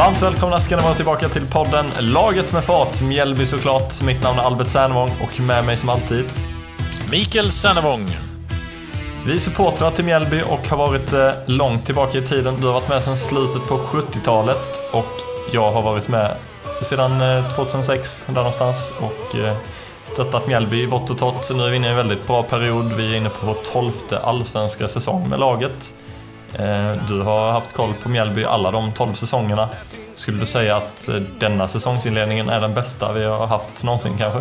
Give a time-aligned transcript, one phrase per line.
[0.00, 4.02] Varmt välkomna ska ni vara tillbaka till podden Laget med fart, Mjällby såklart.
[4.02, 6.24] Mitt namn är Albert Sernevång och med mig som alltid
[7.10, 8.16] Mikael Sernevång.
[9.26, 12.60] Vi är supportrar till Mjällby och har varit eh, långt tillbaka i tiden.
[12.60, 15.20] Du har varit med sedan slutet på 70-talet och
[15.52, 16.36] jag har varit med
[16.82, 19.56] sedan eh, 2006 där någonstans och eh,
[20.04, 21.56] stöttat Mjällby i vått och torrt.
[21.56, 22.92] Nu är vi inne i en väldigt bra period.
[22.92, 25.94] Vi är inne på vår tolfte allsvenska säsong med laget.
[26.58, 29.68] Eh, Du har haft koll på Mjällby alla de 12 säsongerna.
[30.14, 34.40] Skulle du säga att eh, denna säsongsinledningen är den bästa vi har haft någonsin kanske?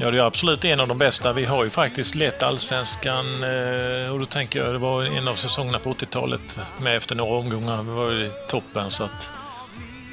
[0.00, 1.32] Ja, det är absolut en av de bästa.
[1.32, 5.34] Vi har ju faktiskt lett allsvenskan eh, och då tänker jag det var en av
[5.34, 7.82] säsongerna på 80-talet med efter några omgångar.
[7.82, 9.30] Vi var ju i toppen så att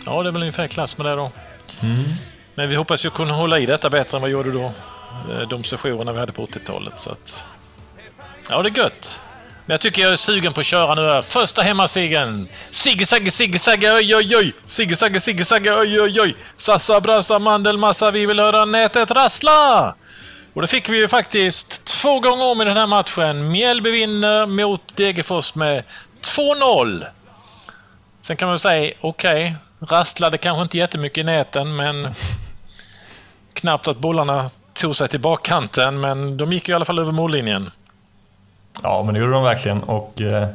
[0.05, 1.31] ja, det är väl ungefär klass med det då.
[2.55, 4.71] Men vi hoppas ju kunna hålla i detta bättre än vad vi gjorde då.
[5.49, 7.43] De sessionerna vi hade på 80-talet så att
[8.49, 9.23] ja, det är gött.
[9.65, 11.21] Men jag tycker jag är sugen på att köra nu här.
[11.21, 12.47] Första hemmasegern!
[12.69, 14.53] Sigge Sagge Sigge Sagge oj oj oj!
[14.65, 16.35] Sigge Sagge Sigge Sagge oj oj oj!
[16.55, 19.95] Sassa brassa mandelmassa vi vill höra nätet rassla!
[20.53, 23.51] Och det fick vi ju faktiskt två gånger om i den här matchen.
[23.51, 25.83] Mjällby vinner mot Degerfors med
[26.21, 27.05] 2-0.
[28.21, 32.07] Sen kan man väl säga, okej, rasslade kanske inte jättemycket i näten men
[33.53, 37.11] knappt att bollarna tog sig till bakkanten men de gick ju i alla fall över
[37.11, 37.71] mållinjen.
[38.85, 39.83] Ja, men det gjorde de verkligen.
[39.83, 40.47] Och eh,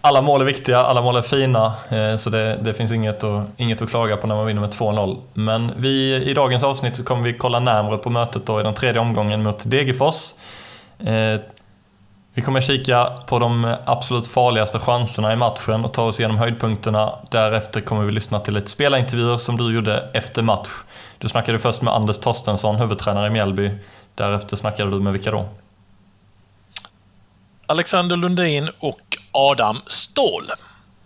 [0.00, 1.74] alla mål är viktiga, alla mål är fina.
[1.88, 4.70] Eh, så det, det finns inget att, inget att klaga på när man vinner med
[4.70, 5.20] 2-0.
[5.34, 8.74] Men vi, i dagens avsnitt så kommer vi kolla närmare på mötet då i den
[8.74, 10.34] tredje omgången mot Degerfors.
[10.98, 11.40] Eh,
[12.34, 17.18] vi kommer kika på de absolut farligaste chanserna i matchen och ta oss igenom höjdpunkterna.
[17.30, 20.68] Därefter kommer vi lyssna till lite spelintervjuer som du gjorde efter match.
[21.18, 23.70] Du snackade först med Anders Torstensson, huvudtränare i Mjällby.
[24.14, 25.48] Därefter snackade du med vilka då?
[27.66, 29.00] Alexander Lundin och
[29.32, 30.44] Adam Ståhl.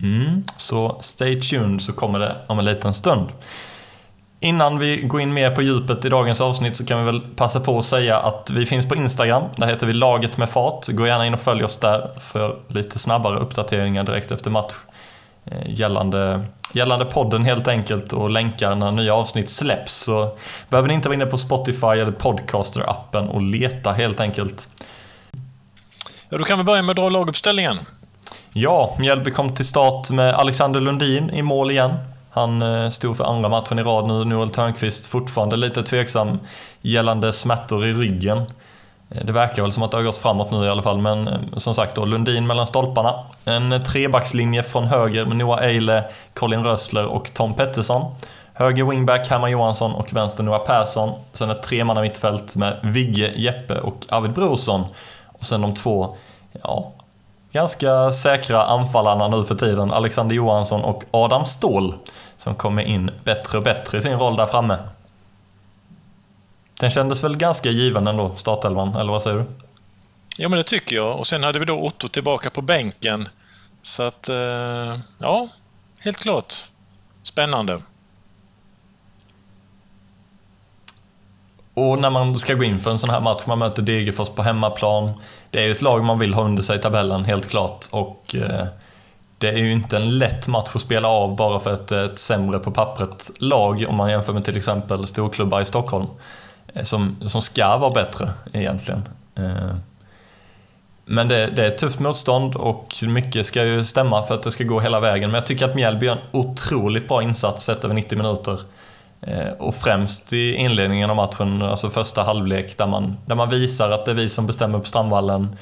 [0.02, 3.28] Mm, så stay tuned så kommer det om en liten stund.
[4.41, 7.60] Innan vi går in mer på djupet i dagens avsnitt så kan vi väl passa
[7.60, 9.44] på att säga att vi finns på Instagram.
[9.56, 10.88] Där heter vi Laget med fart.
[10.88, 14.75] Gå gärna in och följ oss där för lite snabbare uppdateringar direkt efter match.
[15.44, 16.40] Eh, gällande,
[16.72, 19.94] gällande podden helt enkelt och länkar när nya avsnitt släpps.
[19.94, 20.36] Så
[20.69, 24.69] behöver ni inte vara inne på Spotify eller Podcaster-appen och leta helt enkelt.
[26.30, 27.78] Ja, då kan vi börja med att dra laguppställningen.
[28.52, 31.94] Ja, Mjällby kom till start med Alexander Lundin i mål igen.
[32.30, 34.24] Han eh, stod för andra matchen i rad nu.
[34.24, 36.38] Noel Törnqvist fortfarande lite tveksam
[36.80, 38.38] gällande smärtor i ryggen.
[39.10, 41.28] Eh, det verkar väl som att det har gått framåt nu i alla fall, men
[41.28, 43.24] eh, som sagt då, Lundin mellan stolparna.
[43.44, 48.14] En trebackslinje från höger med Noah Eile, Colin Rössler och Tom Pettersson.
[48.54, 51.12] Höger wingback Herman Johansson och vänster Noah Persson.
[51.32, 54.84] Sen ett tremanna mittfält med Vigge, Jeppe och Arvid Brorsson.
[55.38, 56.16] Och sen de två,
[56.62, 56.93] ja,
[57.53, 59.93] ganska säkra anfallarna nu för tiden.
[59.93, 61.94] Alexander Johansson och Adam Ståhl.
[62.37, 64.78] Som kommer in bättre och bättre i sin roll där framme.
[66.81, 69.44] Den kändes väl ganska given ändå, startelvan, eller vad säger du?
[70.38, 71.19] Ja, men det tycker jag.
[71.19, 73.28] Och sen hade vi då Otto tillbaka på bänken.
[73.82, 75.49] Så att, eh, ja,
[75.99, 76.55] helt klart.
[77.22, 77.82] Spännande.
[81.78, 84.42] Och när man ska gå in för en sån här match, man möter Degerfors på
[84.42, 85.10] hemmaplan.
[85.50, 87.86] Det är ju ett lag man vill ha under sig i tabellen, helt klart.
[87.90, 88.66] Och eh,
[89.38, 92.58] det är ju inte en lätt match att spela av bara för ett, ett sämre
[92.58, 96.06] på pappret lag om man jämför med till exempel storklubbar i Stockholm.
[96.74, 99.08] Eh, som, som ska vara bättre egentligen.
[99.34, 99.74] Eh,
[101.04, 104.50] Men det, det är ett tufft motstånd och mycket ska ju stämma för att det
[104.50, 105.30] ska gå hela vägen.
[105.30, 108.60] Men jag tycker att Mjällby gör en otroligt bra insats sett över 90 minuter.
[109.20, 113.90] Eh, och främst i inledningen av matchen, alltså första halvlek, där man, där man visar
[113.90, 115.56] att det är vi som bestämmer på Strandvallen.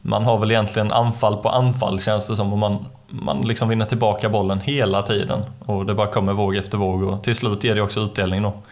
[0.00, 3.84] Man har väl egentligen anfall på anfall känns det som, och man, man liksom vinner
[3.84, 5.44] tillbaka bollen hela tiden.
[5.60, 8.62] Och det bara kommer våg efter våg och till slut ger det också utdelning då.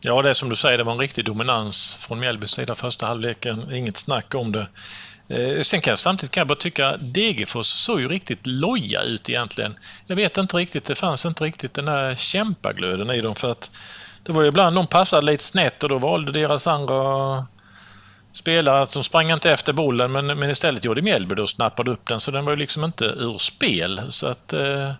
[0.00, 3.06] Ja, det är som du säger, det var en riktig dominans från Mjällbys sida första
[3.06, 3.74] halvleken.
[3.74, 4.68] Inget snack om det.
[5.28, 9.02] Eh, sen kan jag samtidigt kan jag bara tycka att Degerfors såg ju riktigt loja
[9.02, 9.76] ut egentligen.
[10.06, 13.70] Jag vet inte riktigt, det fanns inte riktigt den där kämpaglöden i dem för att
[14.22, 17.46] det var ju ibland de passade lite snett och då valde deras andra
[18.32, 21.90] spelare att de sprang inte efter bollen men, men istället gjorde Mjällby då och snappade
[21.90, 24.00] upp den så den var ju liksom inte ur spel.
[24.10, 24.92] Så att eh,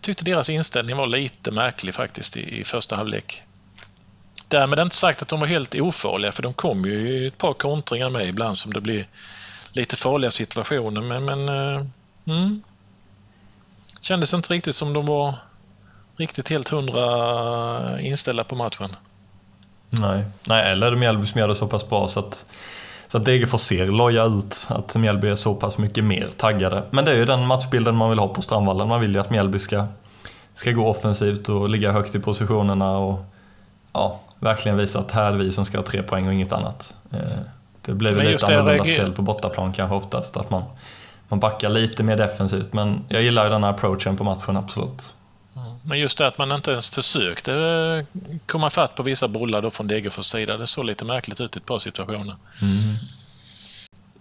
[0.00, 3.42] tyckte deras inställning var lite märklig faktiskt i, i första halvlek.
[4.48, 7.54] Därmed inte sagt att de var helt ofarliga för de kom ju i ett par
[7.54, 9.06] kontringar med ibland som det blir
[9.76, 11.82] lite farliga situationer men, men eh,
[12.26, 12.62] mm.
[14.00, 15.34] kändes inte riktigt som de var
[16.16, 18.96] riktigt helt hundra inställda på matchen.
[19.90, 22.46] Nej, Nej eller Mjällby som gör det så pass bra så att, så
[23.08, 26.82] Så att Degerfors ser loja ut, att Mjällby är så pass mycket mer taggade.
[26.90, 28.88] Men det är ju den matchbilden man vill ha på Strandvallen.
[28.88, 29.86] Man vill ju att Mjällby ska,
[30.54, 33.24] ska gå offensivt och ligga högt i positionerna och
[33.92, 36.94] ja, verkligen visa att här är vi som ska ha tre poäng och inget annat.
[37.12, 37.38] Eh,
[37.84, 40.62] det blir väl lite annorlunda spel på bortaplan kanske oftast, att man,
[41.28, 42.72] man backar lite mer defensivt.
[42.72, 45.14] Men jag gillar ju den här approachen på matchen, absolut.
[45.84, 49.70] Men just det att man inte ens försökte eh, komma fatt på vissa bollar då
[49.70, 50.56] från Degerfors sida.
[50.56, 52.36] Det såg lite märkligt ut i ett par situationer.
[52.62, 52.94] Mm.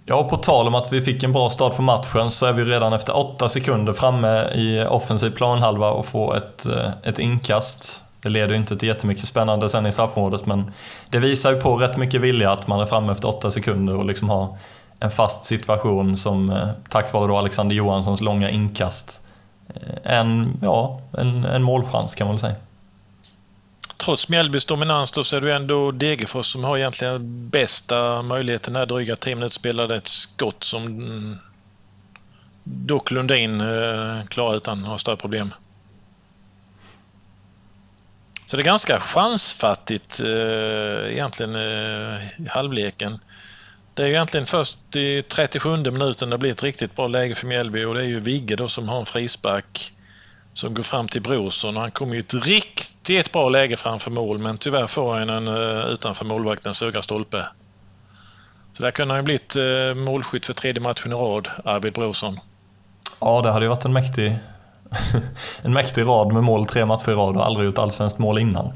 [0.06, 2.64] Ja, på tal om att vi fick en bra start på matchen så är vi
[2.64, 8.04] redan efter åtta sekunder framme i offensiv planhalva och får ett, eh, ett inkast.
[8.24, 10.72] Det leder inte till jättemycket spännande sen i straffområdet men
[11.10, 14.06] det visar ju på rätt mycket vilja att man är framme efter åtta sekunder och
[14.06, 14.58] liksom har
[15.00, 19.22] en fast situation som eh, tack vare då Alexander Johanssons långa inkast
[19.68, 22.56] eh, en, ja, en, en målchans kan man väl säga.
[23.98, 28.86] Trots Mjällbys dominans då så är det ändå Degerfors som har egentligen bästa möjligheten här
[28.86, 31.38] dryga 10 minuter spelade ett skott som mm,
[32.64, 35.54] dock Lundin eh, klarar utan några större problem.
[38.54, 43.20] Så det är ganska chansfattigt eh, egentligen eh, i halvleken.
[43.94, 47.84] Det är egentligen först i 37 minuten det blir ett riktigt bra läge för Mjällby
[47.84, 49.94] och det är ju Vigge då som har en frispark
[50.54, 54.38] som går fram till Brorsson och han kommer ju ett riktigt bra läge framför mål
[54.38, 57.46] men tyvärr får han en eh, utanför målvaktens högra stolpe.
[58.74, 62.38] Så där kunde han ju blivit eh, målskytt för tredje matchen i rad, Arvid Brorsson.
[63.20, 64.40] Ja, det hade ju varit en mäktig,
[65.62, 68.72] en mäktig rad med mål tre matcher i rad och aldrig gjort allsvenskt mål innan.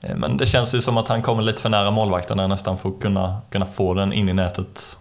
[0.00, 2.78] Eh, men det känns ju som att han kommer lite för nära målvakten där nästan
[2.78, 4.98] för att kunna, kunna få den in i nätet.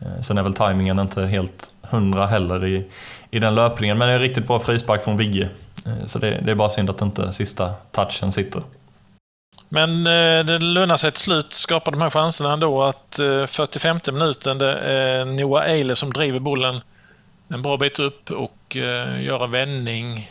[0.00, 2.90] Eh, sen är väl tajmingen inte helt hundra heller i,
[3.30, 5.48] i den löpningen, men det är en riktigt bra frispark från Vigge.
[5.86, 8.62] Eh, så det, det, är bara synd att inte sista touchen sitter.
[9.68, 10.04] Men
[10.46, 15.24] det lönar sig till slut, skapar de här chanserna ändå att 45 minuten det är
[15.24, 16.80] Noah Eile som driver bollen
[17.48, 20.30] en bra bit upp och Eh, gör en vändning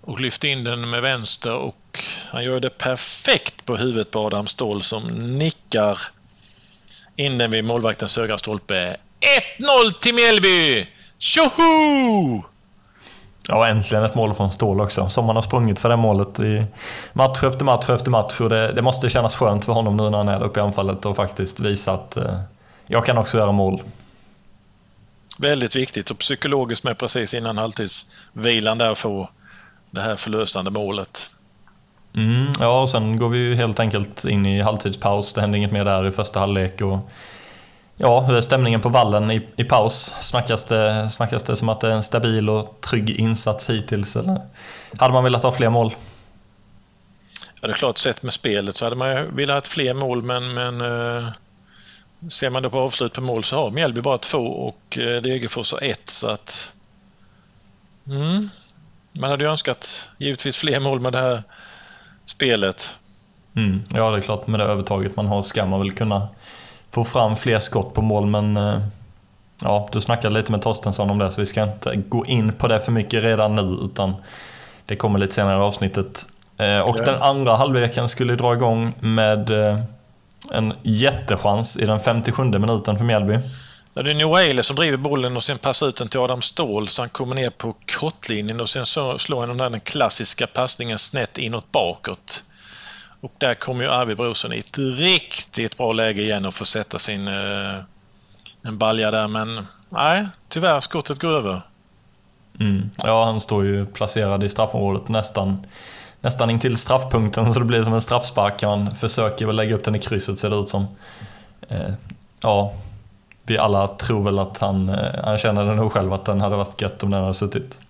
[0.00, 4.46] och lyfter in den med vänster och han gör det perfekt på huvudet på Adam
[4.46, 5.02] Ståhl som
[5.38, 5.98] nickar
[7.16, 8.96] in den vid målvaktens högra stolpe.
[9.58, 10.86] 1-0 till Mjällby!
[11.18, 12.44] Tjoho!
[13.48, 15.08] Ja, äntligen ett mål från Ståhl också.
[15.08, 16.64] Som han har sprungit för det målet i
[17.12, 18.40] match efter match efter match.
[18.40, 21.06] Och det, det måste kännas skönt för honom nu när han är uppe i anfallet
[21.06, 22.40] och faktiskt visa att eh,
[22.86, 23.82] jag kan också göra mål.
[25.40, 29.30] Väldigt viktigt och psykologiskt med precis innan halvtidsvilan där få
[29.90, 31.30] det här förlösande målet.
[32.16, 35.32] Mm, ja, och sen går vi ju helt enkelt in i halvtidspaus.
[35.32, 36.80] Det händer inget mer där i första halvlek.
[36.80, 37.10] Och,
[37.96, 40.14] ja, hur är stämningen på vallen i, i paus?
[40.20, 44.16] Snackas det, snackas det som att det är en stabil och trygg insats hittills?
[44.16, 44.40] Eller
[44.98, 45.94] hade man velat ha fler mål?
[47.60, 50.54] Ja, det är klart, sett med spelet så hade man velat ha fler mål, men,
[50.54, 51.28] men eh,
[52.28, 55.72] ser man då på avslut på mål så har Mjällby bara två och eh, Degerfors
[55.72, 56.10] har ett.
[56.10, 56.72] Så att,
[58.06, 58.48] mm,
[59.12, 61.42] man hade ju önskat givetvis fler mål med det här
[62.24, 62.98] spelet.
[63.56, 64.46] Mm, ja, det är klart.
[64.46, 66.28] Med det övertaget man har ska man väl kunna
[66.90, 68.80] få fram fler skott på mål, men eh,
[69.62, 72.68] ja, du snackade lite med Torstensson om det, så vi ska inte gå in på
[72.68, 74.14] det för mycket redan nu, utan
[74.86, 76.26] det kommer lite senare i avsnittet.
[76.56, 77.04] Eh, och ja.
[77.04, 79.50] den andra halvleken skulle dra igång med
[80.50, 83.38] en jättechans i den 57 minuten för Mjällby.
[83.94, 86.88] Ja, det är Noele som driver bollen och sen passar ut den till Adam Ståhl
[86.88, 90.98] så han kommer ner på kortlinjen och sen så slår han den där klassiska passningen
[90.98, 92.42] snett inåt bakåt.
[93.20, 96.98] Och där kommer ju Arvid Brorsson i ett riktigt bra läge igen och får sätta
[96.98, 97.74] sin eh,
[98.62, 101.60] en balja där men nej, tyvärr skottet går över.
[102.60, 102.90] Mm.
[102.96, 105.66] Ja, han står ju placerad i straffområdet nästan
[106.20, 108.62] nästan in till straffpunkten så det blir som en straffspark.
[108.62, 110.86] Han försöker väl lägga upp den i krysset ser det ut som.
[111.68, 111.92] Eh,
[112.42, 112.72] ja,
[113.42, 116.56] vi alla tror väl att han, eh, han känner det nog själv att den hade
[116.56, 117.80] varit gött om den hade suttit.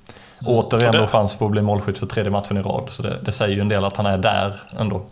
[0.41, 0.55] Mm.
[0.55, 2.91] Återigen då chans på att bli målskytt för tredje matchen i rad.
[2.91, 5.07] Så det, det, säger ju en del att han är där ändå.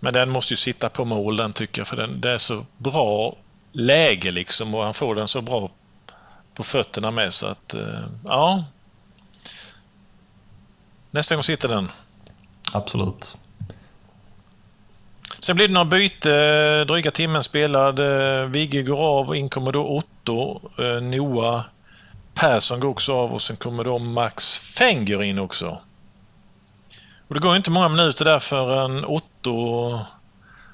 [0.00, 2.64] Men den måste ju sitta på mål den tycker jag för den, det är så
[2.76, 3.34] bra
[3.72, 5.70] läge liksom och han får den så bra
[6.54, 8.64] på fötterna med så att eh, ja.
[11.10, 11.88] Nästa gång sitter den.
[12.72, 13.38] Absolut.
[15.40, 18.00] Sen blir det några byte, eh, dryga timmen spelad.
[18.00, 20.60] Eh, Vigge går av och in kommer då Otto.
[20.78, 21.62] Eh, Noah
[22.34, 25.78] Persson går också av och sen kommer då Max Fenger in också.
[27.28, 29.98] Och det går inte många minuter där förrän Otto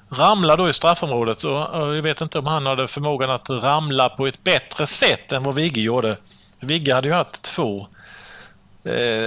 [0.09, 1.51] ramlar då i straffområdet och
[1.95, 5.55] jag vet inte om han hade förmågan att ramla på ett bättre sätt än vad
[5.55, 6.17] Vigge gjorde.
[6.59, 7.87] Vigge hade ju haft två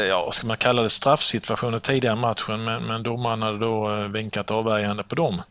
[0.09, 4.09] ja, ska man kalla det straffsituationer tidigare i matchen men, men domaren hade då eh,
[4.09, 5.43] vinkat avvärjande på dem.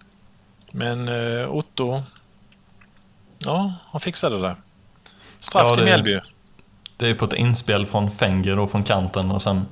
[0.71, 2.01] Men eh, Otto
[3.45, 4.55] Ja, han fixade det.
[5.37, 6.19] Straff ja, till Mjällby.
[6.97, 9.65] Det är på ett inspel från Fenger och från kanten och sen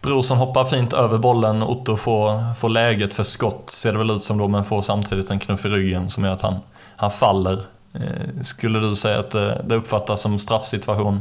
[0.00, 4.24] Brorsson hoppar fint över bollen, Otto får, får läget för skott, ser det väl ut
[4.24, 6.58] som då, men får samtidigt en knuff i ryggen som gör att han,
[6.96, 7.66] han faller.
[7.94, 11.20] Eh, skulle du säga att det, det uppfattas som straffsituation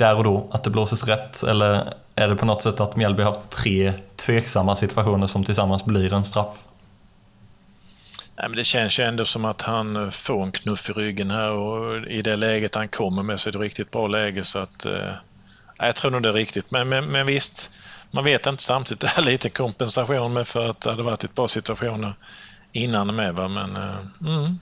[0.00, 1.42] där och då, att det blåses rätt?
[1.42, 5.84] Eller är det på något sätt att Mjällby har haft tre tveksamma situationer som tillsammans
[5.84, 6.64] blir en straff?
[8.36, 11.50] Nej, men det känns ju ändå som att han får en knuff i ryggen här
[11.50, 14.86] och i det läget han kommer med så är det riktigt bra läge så att
[14.86, 15.12] eh,
[15.78, 16.70] jag tror nog det är riktigt.
[16.70, 17.70] Men, men, men visst,
[18.10, 19.00] man vet inte samtidigt.
[19.16, 22.12] Det är lite kompensation med för att det hade varit ett par situationer
[22.72, 23.34] innan med.
[23.34, 23.48] Va?
[23.48, 24.58] Men, eh, mm.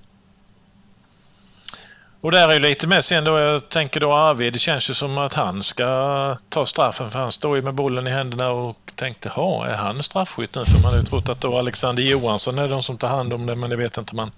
[2.21, 4.95] Och där är ju lite med sen då, jag tänker då Arvid, det känns ju
[4.95, 8.77] som att han ska ta straffen för han står ju med bollen i händerna och
[8.95, 10.65] tänkte, ha är han straffskytt nu?
[10.65, 13.47] För man hade ju trott att då Alexander Johansson är de som tar hand om
[13.47, 14.31] det, men det vet inte man.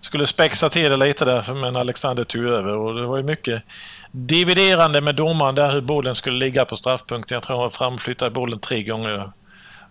[0.00, 3.62] Skulle spexa till det lite där, men Alexander tog över och det var ju mycket
[4.10, 7.34] dividerande med domaren där hur bollen skulle ligga på straffpunkten.
[7.34, 9.30] Jag tror han framflyttade bollen tre gånger.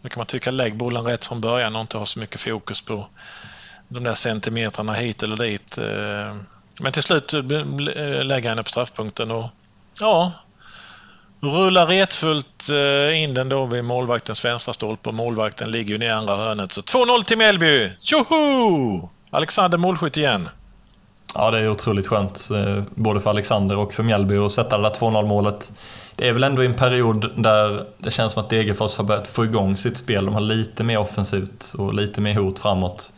[0.01, 2.81] Då kan man tycka lägg bollen rätt från början och inte ha så mycket fokus
[2.81, 3.07] på
[3.87, 5.77] de där centimetrarna hit eller dit.
[5.77, 6.35] Eh,
[6.81, 9.45] men till slut eh, eh, lägger han på straffpunkten och
[9.99, 10.31] ja,
[11.39, 16.09] rullar retfullt eh, in den då vid målvaktens vänstra stolpe och målvakten ligger ju i
[16.09, 16.71] andra hörnet.
[16.71, 17.89] Så 2-0 till Mjällby!
[17.99, 19.09] Tjoho!
[19.29, 20.49] Alexander målskytt igen.
[21.35, 22.49] Ja, det är otroligt skönt,
[22.95, 25.71] både för Alexander och för Mjällby att sätta det där 2-0 målet.
[26.15, 29.45] Det är väl ändå en period där det känns som att Degerfors har börjat få
[29.45, 30.25] igång sitt spel.
[30.25, 33.11] De har lite mer offensivt och lite mer hot framåt.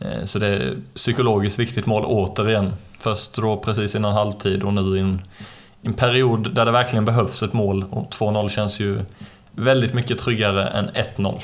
[0.00, 2.72] Eh, så det är psykologiskt viktigt mål återigen.
[2.98, 5.22] Först då precis innan halvtid och nu i en,
[5.82, 7.84] en period där det verkligen behövs ett mål.
[7.90, 9.00] Och 2-0 känns ju
[9.52, 11.40] väldigt mycket tryggare än 1-0.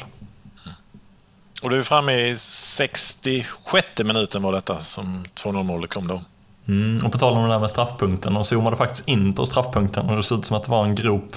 [1.62, 6.20] Och du är framme i 66 minuten var detta som 2-0 målet kom då.
[6.68, 10.10] Mm, och på tal om det där med straffpunkten, de zoomade faktiskt in på straffpunkten
[10.10, 11.36] och det såg ut som att det var en grop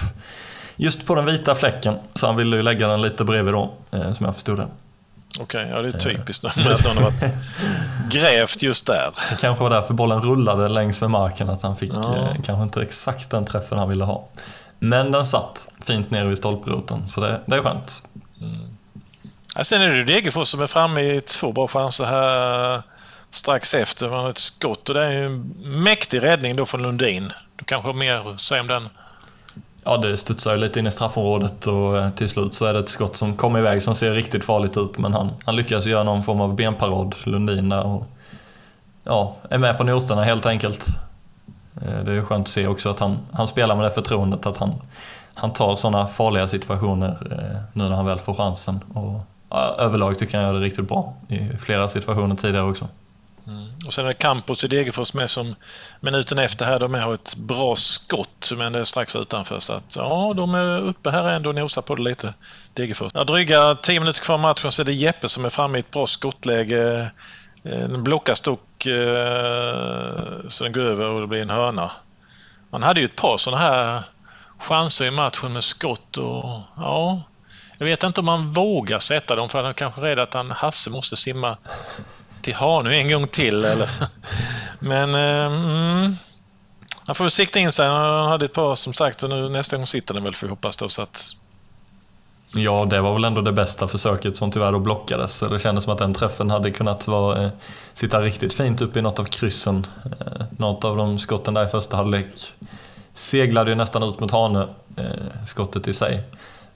[0.76, 1.96] just på den vita fläcken.
[2.14, 4.68] Så han ville ju lägga den lite bredvid då, eh, som jag förstod det.
[5.40, 7.24] Okej, okay, ja det är typiskt att någon har varit
[8.10, 9.12] grävt just där.
[9.30, 12.16] Det kanske var därför bollen rullade längs med marken, att han fick ja.
[12.16, 14.28] eh, kanske inte exakt den träffen han ville ha.
[14.80, 18.04] Men den satt fint nere vid stolproten, så det, det är skönt.
[18.42, 18.78] Mm.
[19.56, 22.84] Ja, sen är det Degerfors som är framme i två bra chanser här
[23.32, 24.10] strax efter.
[24.10, 27.34] Man har ett skott och det är en mäktig räddning då från Lundin.
[27.56, 28.90] Du kanske har mer att säga om den?
[29.90, 32.80] Ja, det studsar ju lite in i straffområdet och eh, till slut så är det
[32.80, 34.98] ett skott som kommer iväg som ser riktigt farligt ut.
[34.98, 37.86] Men han, han lyckas göra någon form av benparad, Lundin där.
[37.86, 38.08] Och,
[39.04, 40.88] ja, är med på noterna helt enkelt.
[41.82, 44.58] Eh, det är skönt att se också att han, han spelar med det förtroendet att
[44.58, 44.74] han,
[45.34, 48.80] han tar sådana farliga situationer eh, nu när han väl får chansen.
[48.94, 49.22] Och
[49.80, 52.88] överlag tycker jag han gör det riktigt bra i flera situationer tidigare också.
[53.90, 55.56] Och sen är det Campos i Degerfors med som
[56.00, 59.96] minuten efter här, de har ett bra skott men det är strax utanför så att
[59.96, 62.34] ja, de är uppe här ändå och nosar på det lite.
[62.74, 63.12] Degerfors.
[63.16, 65.92] Ja, dryga 10 minuter kvar matchen så är det Jeppe som är framme i ett
[65.92, 67.12] bra skottläge.
[67.64, 71.92] Eh, den blockas dock eh, så den går över och det blir en hörna.
[72.70, 74.04] Man hade ju ett par sådana här
[74.60, 77.22] chanser i matchen med skott och ja,
[77.78, 80.52] jag vet inte om man vågar sätta dem för han är kanske rädd att han,
[80.52, 81.58] Hasse måste simma
[82.42, 83.66] till Hanö en gång till.
[83.66, 83.90] Eller?
[84.80, 86.16] Men eh, mm,
[87.06, 87.88] han får väl sikta in sig.
[87.88, 90.52] Han hade ett par som sagt och nu nästa gång sitter den väl får vi
[90.52, 90.90] hoppas då.
[90.90, 91.36] Så att...
[92.54, 95.40] Ja, det var väl ändå det bästa försöket som tyvärr då blockades.
[95.40, 97.50] Det kändes som att den träffen hade kunnat vara, eh,
[97.94, 99.88] sitta riktigt fint uppe i något av kryssen.
[100.06, 102.54] Eh, något av de skotten där i första halvlek
[103.14, 104.68] seglade ju nästan ut mot Hanö,
[104.98, 106.24] eh, skottet i sig.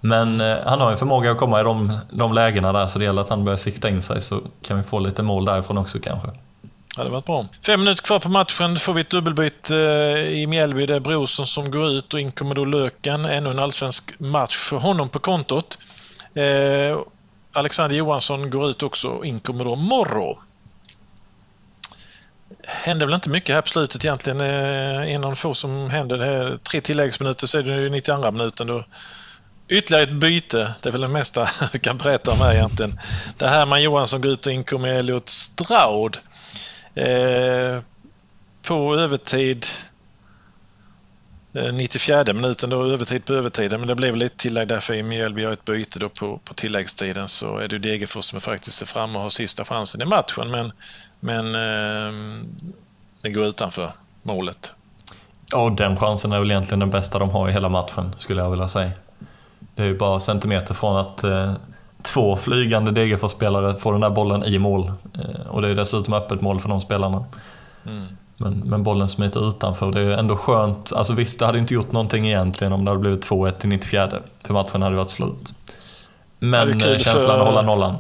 [0.06, 3.06] Men eh, han har en förmåga att komma i de, de lägena där så det
[3.06, 6.00] gäller att han börjar sikta in sig så kan vi få lite mål därifrån också
[6.00, 6.28] kanske.
[6.98, 7.46] Ja, det varit bra.
[7.66, 8.78] Fem minuter kvar på matchen.
[8.78, 10.86] Får vi ett dubbelbyte eh, i Mjällby.
[10.86, 13.26] Det är Brorsson som går ut och in kommer då Löken.
[13.26, 15.78] Ännu en allsvensk match för honom på kontot.
[16.34, 17.00] Eh,
[17.54, 20.38] Alexander Johansson går ut också och in kommer då Morro.
[22.68, 24.42] Hände väl inte mycket här på slutet egentligen.
[24.42, 26.58] Eh, en av de få som händer.
[26.58, 28.68] Tre tilläggsminuter så är det 92 minuten.
[28.68, 28.84] Då
[29.74, 30.74] Ytterligare ett byte.
[30.82, 33.00] Det är väl det mesta vi kan berätta om här egentligen.
[33.38, 36.18] Det här med Johansson går ut och in kommer Elliot Straud.
[36.96, 37.82] Eh,
[38.68, 39.66] på övertid
[41.54, 45.42] eh, 94 minuten då, övertid på övertiden, men det blev lite tillägg därför i Mjällby
[45.42, 49.16] gör ett byte då på, på tilläggstiden så är det Degerfors som faktiskt är framme
[49.16, 50.72] och har sista chansen i matchen men,
[51.20, 52.44] men eh,
[53.22, 53.92] det går utanför
[54.24, 54.74] målet.
[55.52, 58.52] Ja, den chansen är väl egentligen den bästa de har i hela matchen skulle jag
[58.52, 58.92] vilja säga.
[59.76, 61.54] Det är ju bara centimeter från att eh,
[62.02, 64.92] två flygande Degerfors-spelare får den där bollen i mål.
[65.14, 67.26] Eh, och det är dessutom öppet mål för de spelarna.
[67.86, 68.06] Mm.
[68.38, 69.92] Men, men bollen smiter utanför.
[69.92, 70.94] Det är ändå skönt.
[70.94, 74.10] Alltså visst, det hade inte gjort någonting egentligen om det hade blivit 2-1 i 94.
[74.46, 75.54] För matchen hade varit slut.
[76.40, 77.40] Men känslan för...
[77.40, 77.96] att hålla nollan.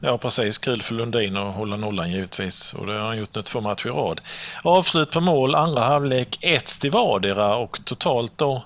[0.00, 0.58] Ja, precis.
[0.58, 2.74] Kul för Lundin att hålla nollan givetvis.
[2.74, 4.20] Och det har han gjort nu två matcher i rad.
[4.64, 8.62] Avslut på mål, andra halvlek, ett till vardera och totalt då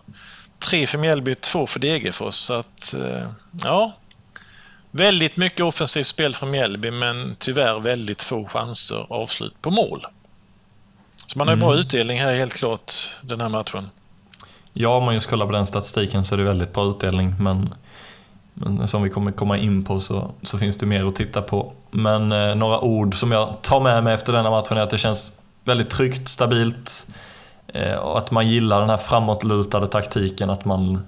[0.65, 2.35] tre för Mjällby, två för Degerfors.
[2.35, 3.29] Så att, eh,
[3.63, 3.93] ja.
[4.91, 10.07] Väldigt mycket offensivt spel från Mjällby men tyvärr väldigt få chanser avslut på mål.
[11.27, 11.67] Så man har mm.
[11.67, 13.89] bra utdelning här helt klart den här matchen.
[14.73, 17.75] Ja, om man just kollar på den statistiken så är det väldigt bra utdelning men
[18.55, 21.73] men som vi kommer komma in på så, så finns det mer att titta på.
[21.91, 24.99] Men eh, några ord som jag tar med mig efter denna matchen är att det
[24.99, 25.33] känns
[25.65, 27.07] väldigt tryggt, stabilt
[27.75, 31.07] Eh, och att man gillar den här framåtlutade taktiken, att man,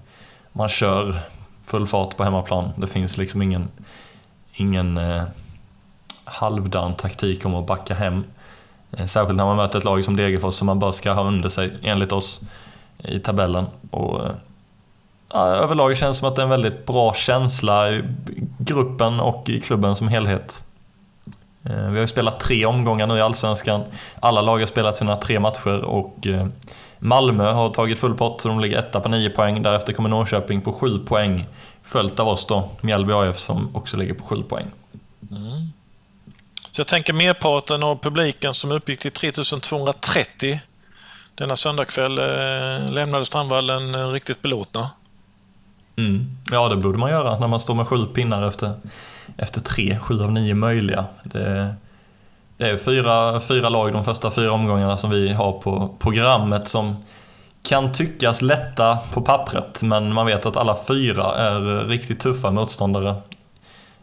[0.52, 1.18] man kör
[1.64, 2.70] full fart på hemmaplan.
[2.76, 3.68] Det finns liksom ingen,
[4.52, 5.22] ingen eh,
[6.24, 8.24] halvdan taktik om att backa hem.
[8.92, 11.48] Eh, särskilt när man möter ett lag som Degerfors som man bara ska ha under
[11.48, 12.40] sig, enligt oss,
[12.98, 13.66] i tabellen.
[13.90, 14.32] Och, eh,
[15.32, 18.04] ja, överlag känns det som att det är en väldigt bra känsla i
[18.58, 20.62] gruppen och i klubben som helhet.
[21.70, 23.84] Eh, vi har ju spelat tre omgångar nu i Allsvenskan.
[24.20, 26.46] Alla lag har spelat sina tre matcher och eh,
[26.98, 29.62] Malmö har tagit full pott så de ligger etta på 9 poäng.
[29.62, 31.46] Därefter kommer Norrköping på 7 poäng.
[31.82, 34.66] Följt av oss då, Mjällby AF som också ligger på 7 poäng.
[35.30, 35.72] Mm.
[36.70, 40.60] Så jag tänker merparten av publiken som uppgick till 3230
[41.34, 44.90] denna söndagkväll eh, lämnade Strandvallen riktigt belåtna.
[45.96, 46.36] Mm.
[46.50, 48.72] Ja, det borde man göra när man står med sju pinnar efter,
[49.36, 51.04] efter tre, sju av nio möjliga.
[51.22, 51.74] Det,
[52.56, 56.96] det är fyra, fyra lag de första fyra omgångarna som vi har på programmet som
[57.62, 63.14] kan tyckas lätta på pappret, men man vet att alla fyra är riktigt tuffa motståndare.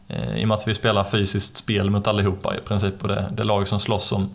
[0.08, 3.26] Eh, I och med att vi spelar fysiskt spel mot allihopa i princip, och det,
[3.32, 4.30] det lag som slåss om...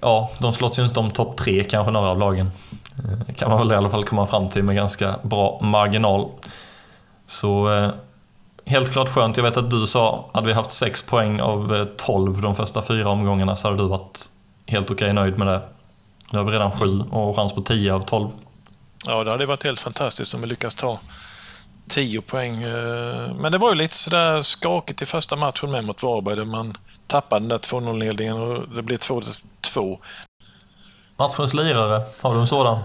[0.00, 2.50] Ja, de slåss ju inte om topp tre kanske några av lagen.
[2.98, 6.28] Eh, kan man väl i alla fall komma fram till med ganska bra marginal.
[7.26, 7.90] Så eh,
[8.66, 9.36] helt klart skönt.
[9.36, 12.82] Jag vet att du sa, hade vi haft 6 poäng av 12 eh, de första
[12.82, 14.28] fyra omgångarna så hade du varit
[14.66, 15.62] helt okej okay, nöjd med det.
[16.32, 18.28] Nu har vi redan 7 och chans på 10 av 12.
[19.06, 20.98] Ja, det hade varit helt fantastiskt om vi lyckas ta
[21.88, 22.60] 10 poäng.
[23.40, 26.76] Men det var ju lite sådär skakigt i första matchen med mot Varberg där man
[27.06, 29.98] tappade den där 2-0-ledningen och det blev 2-2.
[31.16, 32.78] Matchens lirare, har du en sådan?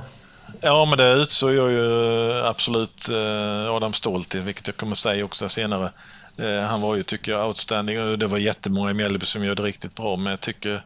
[0.62, 4.96] Ja, men det utsåg jag ju eh, absolut eh, Adam Ståhl till, vilket jag kommer
[4.96, 5.92] säga också senare.
[6.38, 9.56] Eh, han var ju, tycker jag, outstanding och det var jättemånga i Mjällby som gör
[9.56, 10.82] det riktigt bra, men jag tycker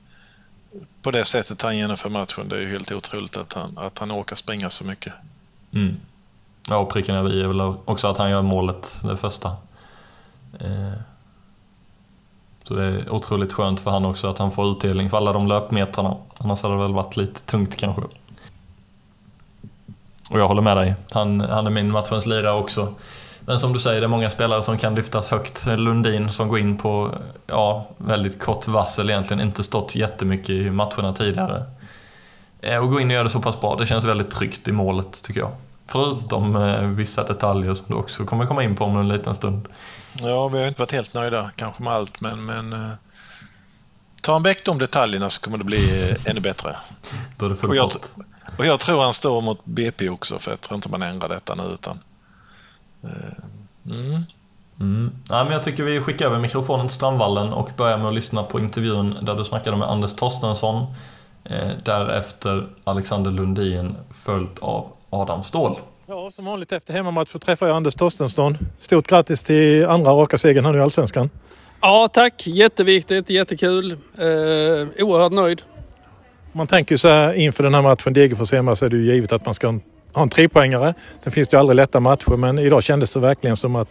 [1.01, 4.11] på det sättet han genomför matchen, det är ju helt otroligt att han, att han
[4.11, 5.13] orkar springa så mycket.
[5.73, 5.97] Mm.
[6.69, 9.57] Ja, och pricken över i är väl också att han gör målet, det första.
[12.63, 15.47] Så det är otroligt skönt för han också att han får utdelning för alla de
[15.47, 16.17] löpmetrarna.
[16.37, 18.01] Annars hade det väl varit lite tungt kanske.
[20.29, 20.95] Och jag håller med dig.
[21.11, 22.93] Han, han är min matchens lirare också.
[23.47, 25.65] Men som du säger, det är många spelare som kan lyftas högt.
[25.65, 27.15] Lundin som går in på
[27.47, 31.63] ja, väldigt kort varsel egentligen, inte stått jättemycket i matcherna tidigare.
[32.61, 34.71] Eh, och gå in och göra det så pass bra, det känns väldigt tryggt i
[34.71, 35.51] målet tycker jag.
[35.87, 39.67] Förutom eh, vissa detaljer som du också kommer komma in på om en liten stund.
[40.21, 42.89] Ja, vi har inte varit helt nöjda kanske med allt, men, men eh,
[44.21, 46.75] tar han väck de detaljerna så kommer det bli ännu bättre.
[47.37, 47.91] Då är det full och jag,
[48.57, 51.55] och jag tror han står mot BP också, för jag tror inte man ändrar detta
[51.55, 51.63] nu.
[51.73, 51.99] Utan,
[53.03, 53.09] eh,
[53.85, 54.21] mm.
[54.79, 55.11] Mm.
[55.29, 58.43] Ja, men jag tycker vi skickar över mikrofonen till Strandvallen och börjar med att lyssna
[58.43, 60.87] på intervjun där du snackade med Anders Torstensson.
[61.43, 65.79] Eh, därefter Alexander Lundin följt av Adam Ståhl.
[66.05, 68.57] Ja, som vanligt efter hemmamatch så träffar jag Anders Torstensson.
[68.77, 71.29] Stort grattis till andra raka segern här nu i Allsvenskan.
[71.81, 72.47] Ja, tack.
[72.47, 73.91] Jätteviktigt, jättekul.
[73.91, 75.61] Eh, oerhört nöjd.
[76.55, 79.31] Man tänker så här inför den här matchen Degerfors hemma så är det ju givet
[79.31, 79.79] att man ska
[80.13, 80.93] ha en trepoängare.
[81.23, 83.87] Sen finns det ju aldrig lätta matcher men idag kändes det verkligen som att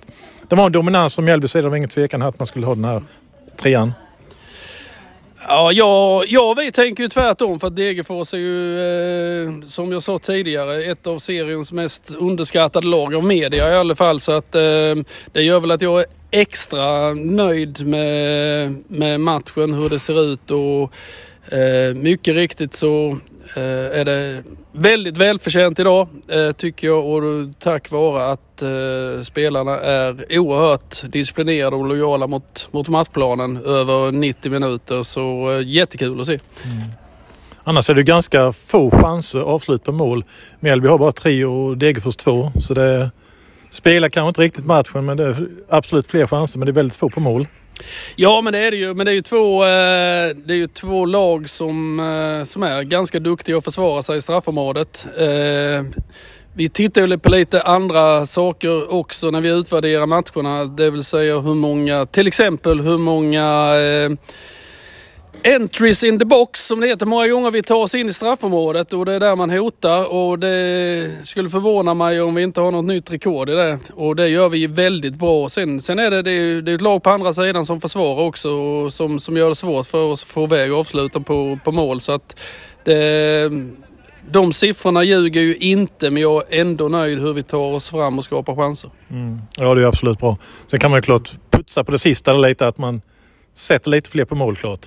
[0.49, 1.63] det var en dominans från Mjällby sida.
[1.63, 3.03] Det var ingen tvekan här att man skulle ha den här
[3.63, 3.93] trean.
[5.49, 8.79] Ja, jag, jag vi tänker ju tvärtom för att Degerfors är ju,
[9.43, 13.95] eh, som jag sa tidigare, ett av seriens mest underskattade lag av media i alla
[13.95, 14.21] fall.
[14.21, 14.61] Så att eh,
[15.33, 20.51] det gör väl att jag är extra nöjd med, med matchen, hur det ser ut
[20.51, 20.93] och
[21.49, 23.19] Eh, mycket riktigt så
[23.57, 27.23] eh, är det väldigt välförtjänt idag eh, tycker jag och
[27.59, 28.41] tack vare att
[29.27, 35.03] spelarna är oerhört disciplinerade och lojala mot, mot matchplanen över 90 minuter.
[35.03, 36.33] Så jättekul att se.
[36.33, 36.89] Mm.
[37.65, 40.25] Annars är det ganska få chanser avslut på mål.
[40.61, 42.53] Mjällby har bara tre och Degerfors två.
[42.61, 43.11] Så det
[43.71, 46.97] spelar kanske inte riktigt matchen men det är absolut fler chanser men det är väldigt
[46.97, 47.47] få på mål.
[48.17, 48.95] Ja, men det är det ju.
[48.95, 52.83] Men det är ju två, eh, det är ju två lag som, eh, som är
[52.83, 55.07] ganska duktiga att försvara sig i straffområdet.
[55.19, 55.85] Eh,
[56.57, 60.65] vi tittar ju på lite andra saker också när vi utvärderar matcherna.
[60.65, 63.75] Det vill säga hur många, till exempel hur många
[65.45, 67.07] entries in the box som det heter.
[67.07, 70.39] Många gånger vi tar oss in i straffområdet och det är där man hotar och
[70.39, 73.79] det skulle förvåna mig om vi inte har något nytt rekord i det.
[73.95, 75.49] Och det gör vi väldigt bra.
[75.49, 78.25] Sen, sen är det, det är, det är ett lag på andra sidan som försvarar
[78.25, 81.73] också och som, som gör det svårt för oss att få iväg avsluten på, på
[81.73, 82.01] mål.
[82.01, 82.41] Så att
[82.85, 83.51] det,
[84.31, 88.19] de siffrorna ljuger ju inte men jag är ändå nöjd hur vi tar oss fram
[88.19, 88.91] och skapar chanser.
[89.11, 89.39] Mm.
[89.57, 90.39] Ja det är absolut bra.
[90.67, 93.03] Sen kan man ju klart putsa på det sista lite att man
[93.55, 94.87] sätter lite fler på mål klart.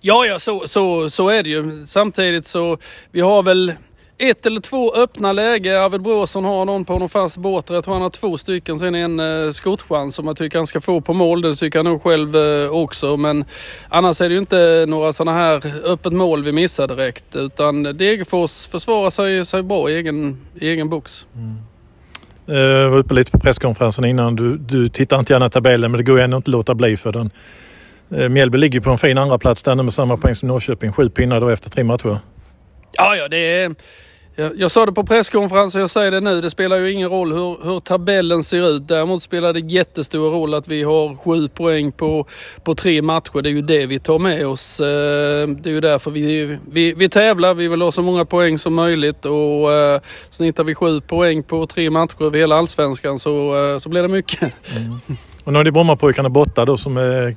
[0.00, 1.86] Ja, ja så, så, så är det ju.
[1.86, 2.78] Samtidigt så,
[3.10, 3.72] vi har väl
[4.18, 5.82] ett eller två öppna läge.
[5.82, 7.70] Arvid Bråsson har någon på någon fast båt.
[7.70, 8.78] Jag tror han har två stycken.
[8.78, 11.42] Sen en eh, skottchans som jag tycker han ska få på mål.
[11.42, 13.16] Det tycker jag nog själv eh, också.
[13.16, 13.44] Men
[13.88, 17.36] annars är det ju inte några sådana här öppet mål vi missar direkt.
[17.36, 21.26] Utan Degerfors försvarar sig, sig bra i egen, i egen box.
[21.34, 21.56] Mm.
[22.48, 24.36] Jag var uppe lite på presskonferensen innan.
[24.36, 26.74] Du, du tittar inte gärna i tabellen men det går ju ändå inte att låta
[26.74, 27.30] bli för den
[28.08, 30.92] Mjällby ligger på en fin andra plats där med samma poäng som Norrköping.
[30.92, 32.18] Sju pinnar då efter tre matcher.
[32.92, 33.74] Ja, ja, det är...
[34.38, 36.40] Jag, jag sa det på presskonferensen och jag säger det nu.
[36.40, 38.88] Det spelar ju ingen roll hur, hur, tabellen ser ut.
[38.88, 42.26] Däremot spelar det jättestor roll att vi har sju poäng på,
[42.64, 43.42] på tre matcher.
[43.42, 44.80] Det är ju det vi tar med oss.
[44.80, 47.54] Eh, det är ju därför vi, vi, vi tävlar.
[47.54, 51.66] Vi vill ha så många poäng som möjligt och uh, snittar vi sju poäng på
[51.66, 54.52] tre matcher över hela allsvenskan så, uh, så blir det mycket.
[54.76, 54.98] Mm.
[55.44, 57.36] Och nu är det Brommapojkarna borta då som är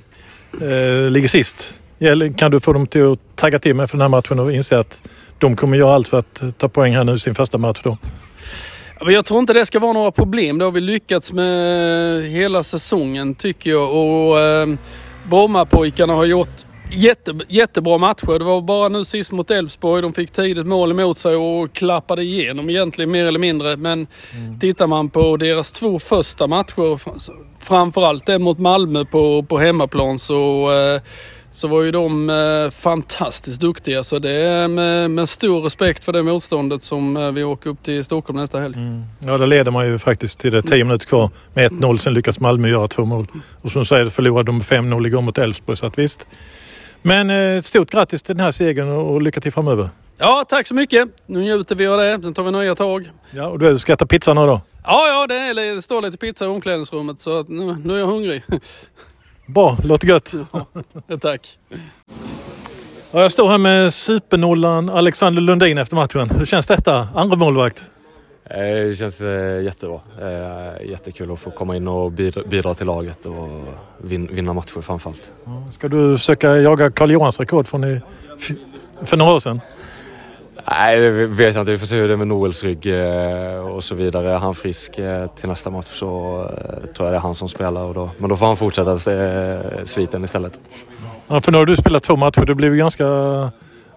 [0.53, 1.73] eh, ligger sist.
[2.37, 4.79] Kan du få dem till att tagga till med för den här matchen och inse
[4.79, 5.01] att
[5.37, 7.79] de kommer göra allt för att eh, ta poäng här nu i sin första match
[7.83, 7.97] då?
[9.01, 10.57] Jag tror inte det ska vara några problem.
[10.57, 13.95] Det har vi lyckats med hela säsongen tycker jag.
[13.95, 14.67] Och eh,
[15.29, 18.39] Brommapojkarna har gjort jätte, jättebra matcher.
[18.39, 20.01] Det var bara nu sist mot Elfsborg.
[20.01, 23.77] De fick tidigt mål emot sig och klappade igenom egentligen mer eller mindre.
[23.77, 24.59] Men mm.
[24.59, 26.99] tittar man på deras två första matcher,
[27.59, 31.01] framförallt den mot Malmö på, på hemmaplan, så eh,
[31.51, 34.03] så var ju de eh, fantastiskt duktiga.
[34.03, 37.83] Så det är med, med, stor respekt för det motståndet som eh, vi åker upp
[37.83, 38.75] till Stockholm nästa helg.
[38.75, 39.03] Mm.
[39.19, 41.97] Ja, då leder man ju faktiskt till det 10 minuter kvar med 1-0.
[41.97, 43.27] Sen lyckas Malmö göra två mål.
[43.61, 45.77] Och som du säger förlorade de 5-0 igår mot Elfsborg.
[45.77, 46.27] Så att visst,
[47.01, 49.89] men ett stort grattis till den här segern och lycka till framöver.
[50.17, 51.09] Ja, tack så mycket.
[51.25, 52.19] Nu njuter vi av det.
[52.23, 53.09] Sen tar vi nya tag.
[53.31, 54.61] Ja, och du ska äta pizza nu då?
[54.83, 58.07] Ja, ja, det, är, det står lite pizza i omklädningsrummet så nu, nu är jag
[58.07, 58.43] hungrig.
[59.47, 60.33] Bra, låter gött.
[61.07, 61.47] Ja, tack.
[63.11, 66.29] Ja, jag står här med supernollan Alexander Lundin efter matchen.
[66.29, 67.07] Hur känns detta?
[67.15, 67.83] Andra målvakt?
[68.49, 69.99] Eh, det känns eh, jättebra.
[70.21, 72.11] Eh, jättekul att få komma in och
[72.45, 73.49] bidra till laget och
[73.97, 75.31] vinna matcher framförallt.
[75.71, 78.01] Ska du försöka jaga Karl Johans rekord från
[79.03, 79.61] för några år sedan?
[80.69, 81.71] Nej, det vet jag inte.
[81.71, 82.93] Vi får se hur det är med Noels rygg
[83.75, 84.33] och så vidare.
[84.33, 84.91] Är han frisk
[85.35, 86.07] till nästa match så
[86.95, 87.83] tror jag det är han som spelar.
[87.83, 88.99] Och då, men då får han fortsätta
[89.85, 90.59] sviten istället.
[91.27, 92.45] Ja, för nu har du spelat två matcher.
[92.45, 93.05] Det blev ganska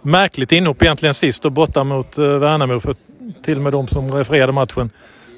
[0.03, 2.81] märkligt inhopp egentligen sist och borta mot Värnamo.
[2.81, 2.95] För
[3.43, 4.91] till och med de som refererade matchen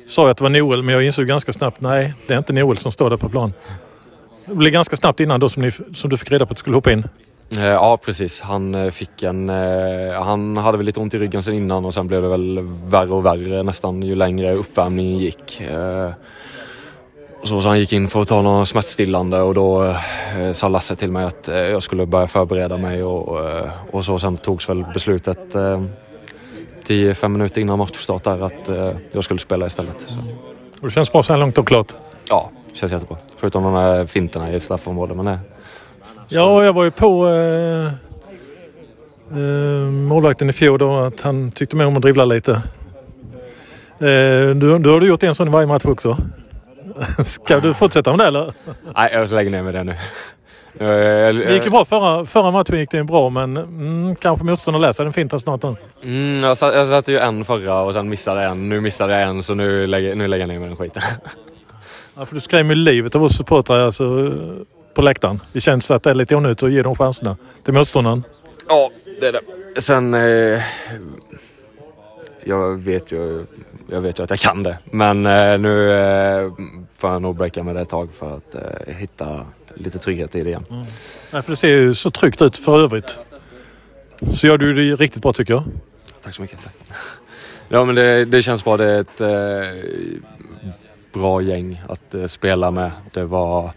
[0.07, 2.77] sa att det var Noel, men jag insåg ganska snabbt nej, det är inte Noel
[2.77, 3.53] som står där på plan.
[4.47, 6.61] Det blev ganska snabbt innan då som, ni, som du fick reda på att du
[6.61, 7.05] skulle hoppa in.
[7.59, 9.51] Eh, ja precis, han eh, fick en...
[9.51, 12.61] Eh, han hade väl lite ont i ryggen sen innan och sen blev det väl
[12.87, 15.63] värre och värre nästan ju längre uppvärmningen gick.
[17.43, 19.95] Så, så han gick in för att ta några smärtstillande och då
[20.53, 23.39] sa Lasse till mig att jag skulle börja förbereda mig och,
[23.91, 25.57] och så sen togs väl beslutet
[26.87, 30.01] 10-5 minuter innan matchstart där att eh, jag skulle spela istället.
[30.01, 30.15] Så.
[30.81, 31.93] Och det känns bra så här långt och klart?
[32.29, 33.17] Ja, det känns jättebra.
[33.37, 35.15] Förutom de här finterna i ett straffområde.
[35.15, 35.39] Men det,
[36.29, 37.87] ja, jag var ju på eh,
[39.39, 42.53] eh, målvakten i fjol då att han tyckte mer om att dribbla lite.
[43.99, 46.17] Eh, du, du har du gjort en sån i varje match också.
[47.25, 48.55] Ska du fortsätta med det eller?
[48.95, 49.97] Nej, jag lägger ner med det nu.
[50.79, 55.05] Det gick ju bra förra, förra matchen gick det bra men mm, kanske motståndaren läser
[55.05, 55.77] den finten snart nu.
[56.03, 58.69] Mm, jag, satt, jag satte ju en förra och sen missade jag en.
[58.69, 61.03] Nu missade jag en så nu lägger, nu lägger jag ner med den skiten.
[62.17, 64.33] Ja, för du skrämmer livet av oss supportrar alltså,
[64.95, 65.41] på läktaren.
[65.53, 68.23] Det känns att det är lite onödigt att ge dem chanserna till motståndaren.
[68.69, 69.83] Ja, det är det.
[69.83, 70.15] Sen...
[70.15, 70.63] Eh,
[72.47, 73.47] jag vet ju
[73.91, 74.79] jag vet ju att jag kan det.
[74.85, 76.53] Men eh, nu eh,
[76.97, 79.41] får jag nog breaka med det ett tag för att eh, hitta
[79.75, 80.65] lite trygghet i det igen.
[80.71, 80.87] Mm.
[81.31, 83.21] Ja, för det ser ju så tryggt ut för övrigt.
[84.33, 85.65] Så gör du det riktigt bra tycker jag.
[86.23, 86.65] Tack så mycket.
[86.65, 86.75] Tack.
[87.69, 88.77] Ja men det, det känns bra.
[88.77, 90.29] Det är ett eh,
[91.13, 92.91] bra gäng att eh, spela med.
[93.13, 93.71] Det var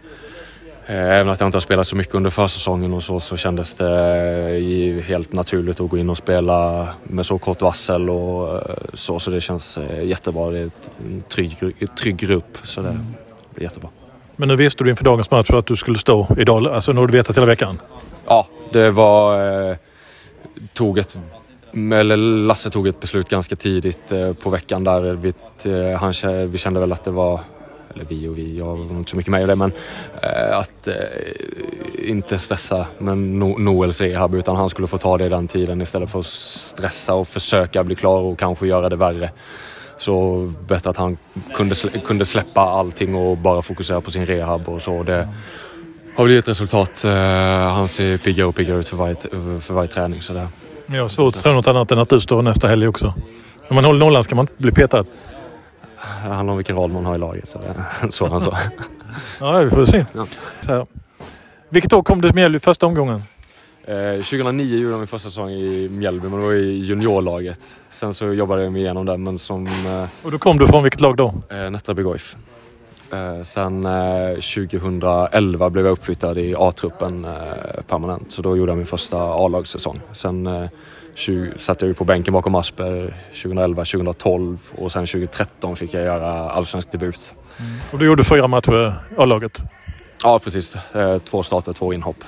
[0.90, 5.02] Även att jag inte har spelat så mycket under försäsongen och så, så kändes det
[5.06, 8.60] helt naturligt att gå in och spela med så kort varsel och
[8.94, 9.20] så.
[9.20, 10.50] Så det känns jättebra.
[10.50, 10.70] Det är
[11.06, 11.56] en trygg,
[11.98, 12.58] trygg grupp.
[12.64, 12.98] Så det
[13.54, 13.90] blir jättebra.
[14.40, 16.66] Men nu visste du inför dagens match att du skulle stå idag.
[16.66, 17.80] Alltså nu har du vetat hela veckan?
[18.26, 19.42] Ja, det var...
[19.70, 19.76] Eh,
[20.72, 21.18] tog ett...
[21.74, 25.00] Eller Lasse tog ett beslut ganska tidigt eh, på veckan där.
[25.00, 25.32] Vi,
[25.64, 26.12] eh, han,
[26.50, 27.40] vi kände väl att det var
[27.94, 29.72] eller vi och vi, jag var inte så mycket med i det, men
[30.22, 30.94] eh, att eh,
[32.10, 36.10] inte stressa med no Noels rehab utan han skulle få ta det den tiden istället
[36.10, 39.30] för att stressa och försöka bli klar och kanske göra det värre.
[39.98, 41.18] Så bättre att han
[41.54, 45.02] kunde, kunde släppa allting och bara fokusera på sin rehab och så.
[45.02, 45.28] Det
[46.16, 47.04] har blivit resultat.
[47.04, 47.12] Eh,
[47.72, 49.14] han ser piggare och piggare ut för varje,
[49.60, 50.22] för varje träning.
[50.22, 50.48] Så det...
[50.86, 53.14] Jag har svårt att säga något annat än att du står nästa helg också.
[53.68, 55.04] Om man håller nollan ska man inte bli petad.
[56.24, 57.56] Det handlar om vilken roll man har i laget.
[58.10, 58.58] Så, han sa.
[59.40, 60.04] ja, vi får se.
[60.12, 60.26] Ja.
[60.60, 60.86] Så här.
[61.68, 63.22] Vilket år kom du till Mjällby första omgången?
[63.88, 67.60] Eh, 2009 gjorde jag min första säsong i Mjällby, men det var i juniorlaget.
[67.90, 69.66] Sen så jobbade jag mig igenom det, men som...
[69.66, 71.34] Eh, Och då kom du från vilket lag då?
[71.50, 72.36] Eh, Nättraby Goif.
[73.12, 73.82] Eh, sen
[74.34, 77.30] 2011 eh, blev jag uppflyttad i A-truppen eh,
[77.88, 80.00] permanent, så då gjorde jag min första A-lagssäsong.
[80.12, 80.68] Sen
[81.14, 86.02] 20, satt jag ju på bänken bakom Asper 2011, 2012 och sen 2013 fick jag
[86.02, 87.34] göra allsvensk debut.
[87.58, 87.72] Mm.
[87.92, 89.62] Och du gjorde fyra matcher A-laget?
[90.22, 90.76] Ja, precis.
[91.24, 92.24] Två starter, två inhopp.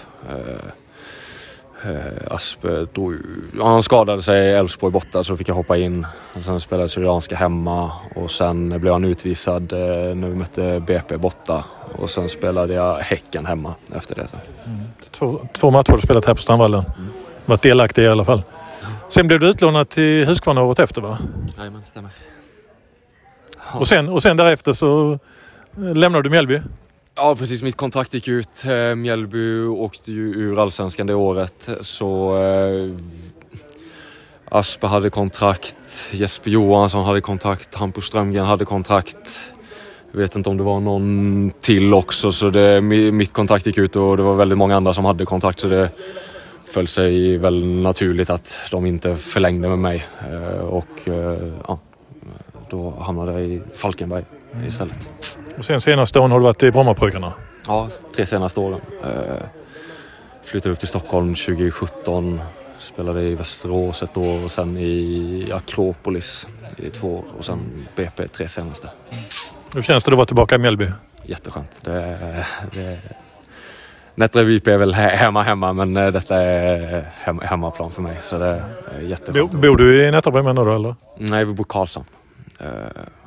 [1.84, 3.14] Eh, Aspe då,
[3.60, 6.06] han skadade sig i Elfsborg borta så fick jag hoppa in.
[6.34, 11.16] Och sen spelade Syrianska hemma och sen blev han utvisad eh, när vi mötte BP
[11.16, 11.64] borta.
[11.98, 14.26] Och sen spelade jag Häcken hemma efter det.
[14.66, 14.80] Mm.
[15.10, 16.84] Två, två matcher har du spelat här på Strandvallen.
[16.98, 17.10] Mm.
[17.46, 18.42] Varit delaktig i alla fall.
[19.08, 21.18] Sen blev du utlånad till Huskvarna året efter va?
[21.58, 22.10] Jajamän, stämmer.
[23.72, 25.18] Och sen, och sen därefter så
[25.76, 26.60] lämnade du Mjällby?
[27.22, 28.64] Ja precis, mitt kontrakt gick ut.
[28.64, 31.68] Eh, Mjällby åkte ju ur Allsvenskan det året.
[31.80, 32.94] Så eh,
[34.48, 39.52] Asper hade kontrakt, Jesper Johansson hade kontrakt, Hampus Strömgren hade kontrakt.
[40.12, 43.96] Jag vet inte om det var någon till också så det, mitt kontrakt gick ut
[43.96, 45.90] och det var väldigt många andra som hade kontrakt så det
[46.66, 50.06] föll sig väl naturligt att de inte förlängde med mig.
[50.32, 51.08] Eh, och
[51.68, 51.78] ja,
[52.70, 54.24] då hamnade jag i Falkenberg
[54.66, 55.08] istället.
[55.60, 57.32] Och sen senaste åren har du varit i Brommapojkarna?
[57.66, 58.80] Ja, tre senaste åren.
[59.04, 59.10] Eh,
[60.44, 62.40] flyttade upp till Stockholm 2017.
[62.78, 67.58] Spelade i Västerås ett år och sen i Akropolis i två år och sen
[67.96, 68.90] BP tre senaste.
[69.74, 70.90] Hur känns det att vara tillbaka i Mjällby?
[71.22, 71.80] Jätteskönt.
[71.84, 72.18] Det,
[72.72, 72.98] det,
[74.14, 78.38] Nättra VIP är väl hemma hemma men eh, detta är hem, hemmaplan för mig så
[78.38, 78.64] det
[78.96, 79.52] är jätteskönt.
[79.52, 80.94] Bor du i Nättraby menar du eller?
[81.18, 82.06] Nej, vi bor i Karlshamn.
[82.60, 82.66] Eh,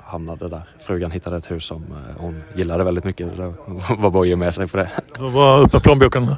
[0.05, 0.61] hamnade där.
[0.79, 3.37] Frugan hittade ett hus som eh, hon gillade väldigt mycket.
[3.37, 3.53] Det
[3.97, 4.89] var bara att ge med sig på det.
[5.17, 6.25] Så bara upp med plånboken?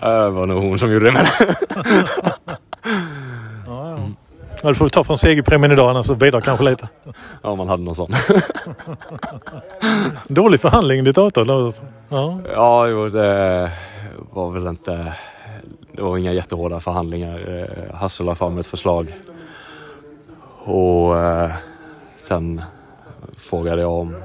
[0.00, 1.26] det var nog hon som gjorde det med.
[3.66, 3.98] ja, ja.
[4.62, 6.88] Ja, du får ta från segerpremien idag annars bidrar kanske lite.
[7.42, 8.12] Ja, man hade någon sån.
[10.28, 11.48] Dålig förhandling ditt avtal.
[12.08, 13.70] Ja, ja jo, det
[14.30, 15.14] var väl inte...
[15.92, 17.58] Det var inga jättehårda förhandlingar.
[17.58, 19.14] Eh, Hasse la fram ett förslag
[20.64, 21.50] och eh,
[22.16, 22.62] sen
[23.36, 24.16] frågade jag om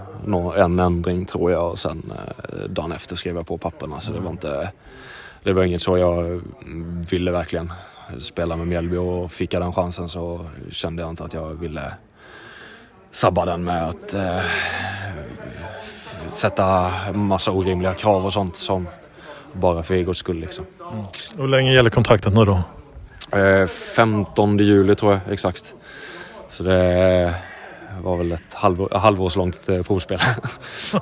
[0.55, 4.19] en ändring tror jag och sen eh, dagen efter skrev jag på papperna så det
[4.19, 4.71] var inte
[5.43, 6.41] det var inget så jag
[7.09, 7.73] ville verkligen
[8.19, 11.93] spela med Mjällby och fick jag den chansen så kände jag inte att jag ville
[13.11, 14.41] sabba den med att eh,
[16.31, 18.87] sätta massa orimliga krav och sånt som
[19.53, 20.65] bara för egots skull liksom.
[20.91, 21.05] Mm.
[21.37, 22.61] Hur länge gäller kontraktet nu då?
[23.37, 25.75] Eh, 15 juli tror jag exakt.
[26.47, 27.35] Så det
[28.01, 30.19] var väl ett halv, halvårslångt eh, provspel.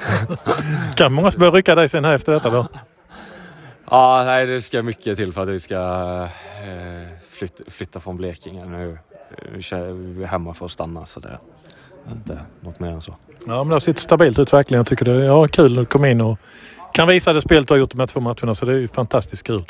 [0.95, 2.67] kan många börja rycka dig sen här efter detta då?
[3.91, 5.75] Ja, nej det ska mycket till för att vi ska
[6.63, 8.97] eh, flytta, flytta från Blekinge nu.
[9.51, 11.39] Vi är hemma för att stanna så det
[12.07, 13.15] är inte något mer än så.
[13.47, 14.79] Ja, men det har sett stabilt ut verkligen.
[14.79, 16.39] Jag tycker det är ja, kul att komma in och
[16.93, 18.87] kan visa det spelet du har gjort de här två matcherna så det är ju
[18.87, 19.63] fantastiskt kul.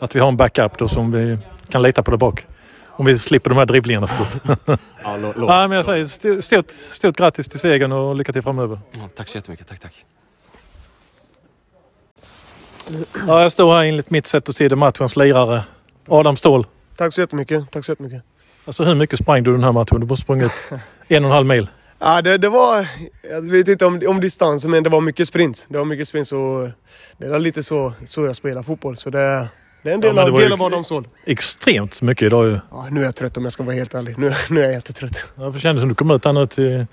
[0.00, 1.38] Att vi har en backup då som vi
[1.68, 2.46] kan lita på där bak.
[2.98, 4.56] Om vi slipper de här dribblingarna förstås.
[5.04, 8.42] ja, lo, lo, ja, men jag säger stort, stort grattis till segern och lycka till
[8.42, 8.80] framöver.
[8.92, 9.66] Ja, tack så jättemycket.
[9.68, 10.04] Tack, tack.
[13.26, 15.62] Ja, jag står här enligt mitt sätt att se det matchens lirare.
[16.08, 16.66] Adam Ståhl.
[16.96, 17.70] Tack så jättemycket.
[17.70, 18.22] Tack så jättemycket.
[18.64, 20.00] Alltså hur mycket sprang du den här matchen?
[20.00, 20.52] Du måste sprungit
[21.08, 21.68] en och en halv mil.
[21.98, 22.86] Ja, det, det var...
[23.30, 25.66] Jag vet inte om, om distansen, men det var mycket sprint.
[25.68, 26.70] Det var mycket sprint, så
[27.18, 28.96] det är lite så, så jag spelar fotboll.
[28.96, 29.48] Så det,
[29.88, 31.04] det Det är en del, Ja, det av, del av vad de såg.
[31.24, 32.60] Extremt mycket idag ju.
[32.70, 34.18] Ja, nu är jag trött om jag ska vara helt ärlig.
[34.18, 35.32] Nu, nu är jag jättetrött.
[35.34, 36.86] Jag kände som du kom ut här nu till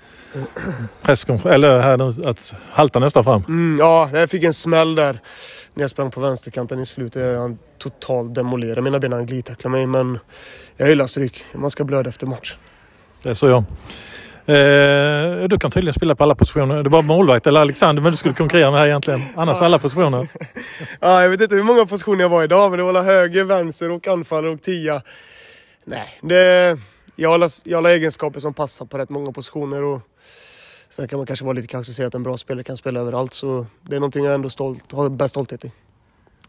[1.02, 3.44] presskonferens, eller här att halta nästan fram.
[3.48, 5.20] Mm, ja, jag fick en smäll där
[5.74, 7.38] när jag sprang på vänsterkanten i slutet.
[7.38, 9.12] Han totalt demolerade mina ben.
[9.12, 10.18] Han glidtacklade mig, men
[10.76, 11.44] jag gillar stryk.
[11.54, 12.56] Man ska blöda efter match.
[13.22, 13.64] Det är så jag.
[14.48, 16.82] Eh, du kan tydligen spela på alla positioner.
[16.82, 19.22] Det var målvakt eller Alexander men du skulle konkurrera med här egentligen.
[19.36, 20.28] Annars alla positioner.
[21.00, 23.90] Ja, jag vet inte hur många positioner jag var idag, men det var höger, vänster
[23.90, 25.02] och anfallare och tia.
[25.84, 26.76] Nej, det,
[27.16, 29.84] jag, har, jag har egenskaper som passar på rätt många positioner.
[29.84, 30.00] Och
[30.88, 33.00] sen kan man kanske vara lite kaxig och säga att en bra spelare kan spela
[33.00, 33.32] överallt.
[33.32, 35.72] Så det är någonting jag ändå stolt, har bäst stolthet i.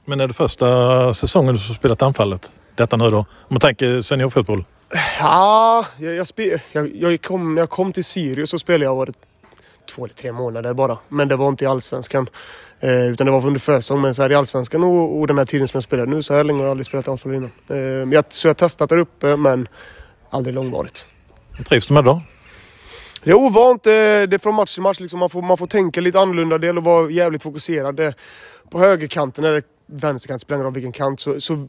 [0.05, 2.51] Men är det första säsongen du har spelat anfallet?
[2.75, 3.17] Detta nu då?
[3.17, 4.65] Om man tänker seniorfotboll.
[5.19, 8.95] Ja, jag, jag, spe, jag, jag kom, när jag kom till Sirius så spelade jag
[8.95, 9.09] var
[9.95, 10.97] två eller tre månader bara.
[11.09, 12.29] Men det var inte i Allsvenskan.
[12.79, 14.01] Eh, utan det var under försäsong.
[14.01, 16.33] Men så här i Allsvenskan och, och den här tiden som jag spelade nu så
[16.33, 17.51] här länge har jag aldrig spelat anfall innan.
[17.69, 17.77] Eh,
[18.13, 19.67] jag, så jag har testat där uppe men
[20.29, 21.07] aldrig långvarigt.
[21.69, 22.21] Trivs du med det då?
[23.23, 23.85] Det är ovant.
[23.85, 24.99] eh, Det är från match till match.
[24.99, 26.57] Liksom man, får, man får tänka lite annorlunda.
[26.57, 27.95] Det gäller att vara jävligt fokuserad.
[27.95, 28.13] Det,
[28.69, 31.19] på högerkanten eller vänsterkant, spelar ingen roll vilken kant.
[31.19, 31.67] Så, så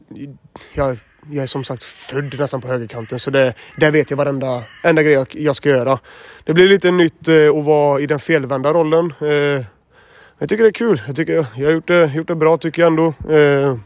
[0.73, 0.97] jag,
[1.31, 3.19] jag är som sagt född nästan på högerkanten.
[3.19, 5.99] Så det, där vet jag varenda enda grej jag, jag ska göra.
[6.43, 9.13] Det blir lite nytt eh, att vara i den felvända rollen.
[9.21, 9.65] Eh,
[10.39, 11.01] jag tycker det är kul.
[11.07, 13.07] Jag, tycker, jag har gjort det, gjort det bra tycker jag ändå.
[13.35, 13.77] Eh,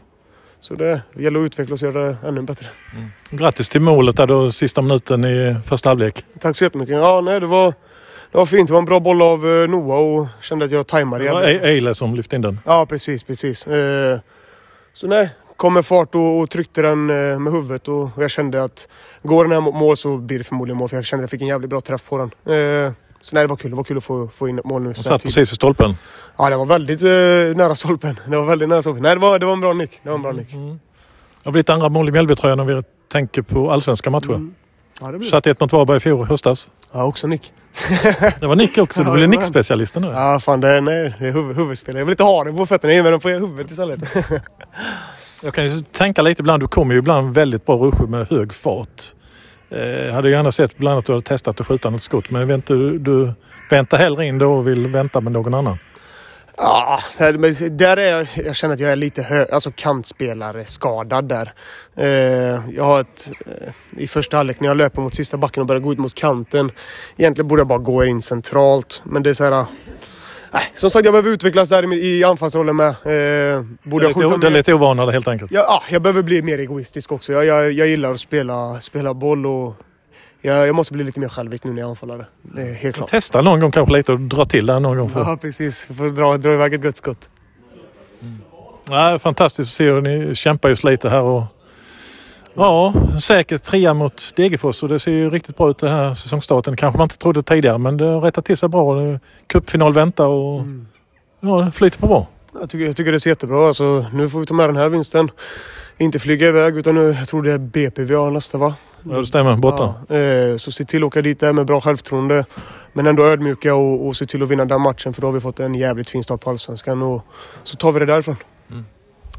[0.60, 2.66] så det gäller att utvecklas och göra det ännu bättre.
[3.30, 6.24] Grattis till målet där då, sista minuten i första halvlek.
[6.40, 6.96] Tack så jättemycket.
[6.96, 7.66] Ja, nej, det var,
[8.32, 8.66] det var fint.
[8.68, 11.42] Det var en bra boll av eh, Noah och kände att jag tajmade Det var.
[11.42, 12.60] E- Eile som lyfte in den.
[12.64, 13.66] Ja, precis, precis.
[13.66, 14.18] Eh,
[14.92, 15.28] så nej,
[15.64, 18.88] kom med fart och, och tryckte den eh, med huvudet och jag kände att
[19.22, 21.30] går den här mot mål så blir det förmodligen mål för jag kände att jag
[21.30, 22.26] fick en jävligt bra träff på den.
[22.26, 23.70] Eh, så nej, det var kul.
[23.70, 24.88] Det var kul att få, få in ett mål nu.
[24.88, 25.94] De så här satt precis vid stolpen.
[26.36, 27.08] Ja, det var väldigt eh,
[27.56, 28.20] nära stolpen.
[28.26, 29.02] Det var väldigt nära stolpen.
[29.02, 30.00] Nej, det var, det var en bra nick.
[30.02, 30.50] Det var en bra nick.
[30.50, 30.78] Det
[31.44, 34.50] har blivit andra mål i Mjällbytröjan om vi tänker på allsvenska matcher.
[35.00, 35.28] Ja, det blir.
[35.28, 36.70] Satt 1 mot Varberg i fjol höstas.
[36.92, 37.52] Ja, också nick.
[38.40, 39.00] Det var Nick också.
[39.00, 39.38] Du blev jajamän.
[39.38, 40.08] nickspecialisten nu.
[40.08, 42.00] Ja, fan det är, nej, det är huvud, huvudspelare.
[42.00, 44.00] Jag vill inte ha den på fötterna, jag ger mig den på huvudet istället.
[45.42, 46.62] Jag kan ju tänka lite ibland.
[46.62, 49.02] Du kommer ju ibland väldigt bra ruscher med hög fart.
[49.68, 52.30] Jag hade gärna sett bland annat att du hade testat att skjuta något skott.
[52.30, 53.32] Men vet du, du
[53.70, 55.78] väntar hellre in då och vill vänta med någon annan.
[56.56, 61.28] Ja, men där är jag, jag känner att jag är lite hö, alltså kantspelare skadad
[61.28, 61.52] där.
[61.96, 62.06] Eh,
[62.74, 65.80] jag har ett, eh, i första halvlek när jag löper mot sista backen och börjar
[65.80, 66.70] gå ut mot kanten.
[67.16, 69.66] Egentligen borde jag bara gå in centralt, men det är så här.
[70.54, 72.88] Nej, som sagt, jag behöver utvecklas där i, anfallsrollen med.
[72.88, 75.52] Eh, borde Det är jag skjuta lite, det är lite ovanligare helt enkelt.
[75.52, 77.32] Ja, ja, jag behöver bli mer egoistisk också.
[77.32, 79.74] Jag, jag, jag gillar att spela, spela boll och
[80.40, 82.26] jag, jag måste bli lite mer självisk nu när jag är anfallare.
[82.42, 83.10] Det är helt klart.
[83.10, 85.08] Testa någon gång kanske lite och dra till där någon gång.
[85.08, 85.20] För.
[85.20, 85.84] Ja, precis.
[85.88, 87.28] Jag får dra, dra iväg ett gött skott.
[88.88, 91.20] Ja, fantastiskt att se hur ni kämpar just lite här.
[91.20, 91.42] Och,
[92.54, 96.76] ja, säkert trea mot Degerfors och det ser ju riktigt bra ut den här säsongstarten.
[96.76, 99.18] kanske man inte trodde tidigare men det har rättat till sig bra.
[99.46, 100.62] Cupfinal väntar och
[101.40, 102.26] ja, det flyter på bra.
[102.60, 103.66] Jag tycker, jag tycker det ser jättebra.
[103.66, 105.30] Alltså, nu får vi ta med den här vinsten.
[105.98, 108.74] Inte flyga iväg utan nu, jag tror det är BP vi har nästa va?
[109.10, 109.94] Ja, det stämmer, borta.
[110.08, 112.44] Ja, eh, så se till att åka dit där med bra självförtroende.
[112.92, 115.40] Men ändå ödmjuka och, och se till att vinna den matchen för då har vi
[115.40, 117.02] fått en jävligt fin start på Allsvenskan.
[117.02, 117.22] Och
[117.62, 118.36] så tar vi det därifrån.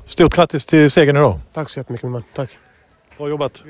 [0.05, 1.39] Stort grattis till segern idag.
[1.53, 2.23] Tack så jättemycket min vän.
[2.33, 2.49] Tack.
[3.17, 3.63] Bra jobbat.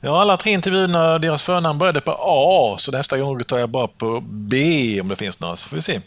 [0.00, 3.88] Ja, alla tre intervjuerna, deras förnamn började på A, så nästa gång tar jag bara
[3.88, 6.00] på B om det finns några, så får vi se.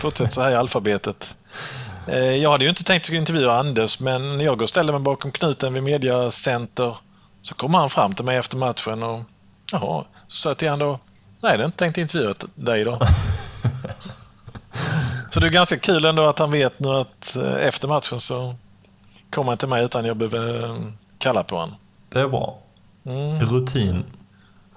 [0.00, 1.34] Fortsätt så här i alfabetet.
[2.08, 4.92] Eh, Jag hade ju inte tänkt att intervjua Anders, men när jag går och ställer
[4.92, 6.96] mig bakom knuten vid Mediacenter
[7.42, 9.20] så kommer han fram till mig efter matchen och
[9.72, 10.98] jaha, så sa jag till honom då, nej,
[11.40, 12.98] jag hade inte tänkt intervjua dig idag.
[15.30, 18.54] så det är ganska kul ändå att han vet nu att eh, efter matchen så
[19.34, 20.76] kommer han till mig utan jag behöver eh,
[21.18, 21.76] kalla på honom.
[22.08, 22.58] Det är bra.
[23.06, 23.40] Mm.
[23.40, 24.04] Rutin.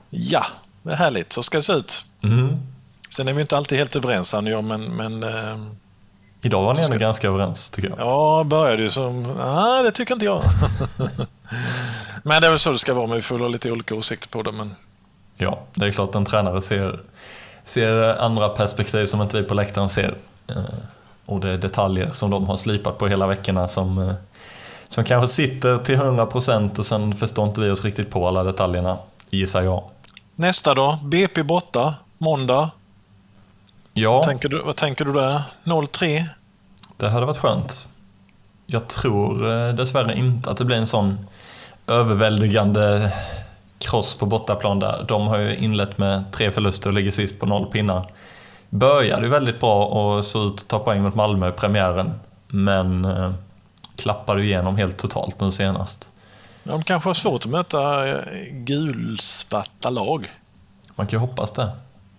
[0.09, 0.45] Ja,
[0.83, 1.33] det är härligt.
[1.33, 2.05] Så ska det se ut.
[2.23, 2.57] Mm.
[3.09, 5.57] Sen är vi inte alltid helt överens han och jag, men, men eh,
[6.41, 7.99] Idag var ni ändå ska- ganska överens tycker jag.
[7.99, 9.23] ja, började ju som...
[9.23, 10.41] Nej, det tycker inte jag.
[12.23, 14.29] men det är väl så det ska vara, men vi får ha lite olika åsikter
[14.29, 14.51] på det.
[14.51, 14.75] Men
[15.37, 16.99] Ja, det är klart en tränare ser,
[17.63, 20.17] ser andra perspektiv som inte vi på läktaren ser.
[20.47, 20.63] Eh,
[21.25, 24.13] Och det är detaljer som de har slipat på hela veckorna som, eh,
[24.89, 28.97] som kanske sitter till 100% och sen förstår inte vi oss riktigt på alla detaljerna,
[29.29, 29.83] gissar jag.
[30.35, 30.99] nästa då?
[31.03, 32.69] BP borta, måndag.
[33.93, 35.41] Ja, Tänker du, vad tänker du där?
[35.63, 36.23] 0-3?
[36.97, 37.87] det hade varit skönt.
[38.65, 41.27] Jag tror eh, dessvärre inte att det blir en sån
[41.87, 43.11] överväldigande
[43.79, 45.05] kross på bortaplan där.
[45.07, 48.11] De har ju inlett med tre förluster och ligger sist på noll pinnar.
[48.69, 52.13] Började ju väldigt bra och såg ut att ta poäng mot Malmö i premiären.
[52.47, 53.31] Men eh,
[53.97, 56.11] klappade igenom helt totalt nu senast.
[56.63, 60.31] De kanske har svårt att möta eh, gulsvarta lag.
[60.95, 61.71] Man kan ju hoppas det.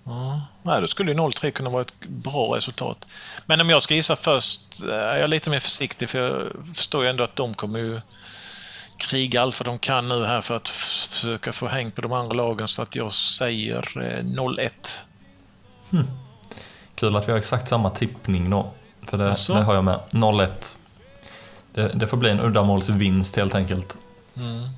[0.04, 0.40] Ja.
[0.62, 3.06] Nej, då skulle ju 0-3 kunna vara ett bra resultat.
[3.46, 7.04] Men om jag ska gissa först eh, är jag lite mer försiktig för jag förstår
[7.04, 8.00] ju ändå att de kommer ju
[8.96, 12.34] kriga allt vad de kan nu här för att försöka få häng på de andra
[12.34, 13.82] lagen så att jag säger
[14.22, 14.70] 0-1.
[15.90, 16.06] Hmm.
[16.94, 18.72] Kul att vi har exakt samma tippning då.
[19.06, 19.54] För det, Alltså?
[19.54, 20.00] det har jag med.
[20.10, 20.78] 0-1.
[21.78, 23.98] Det, det får bli en uddamålsvinst helt enkelt.
[24.36, 24.68] Mm.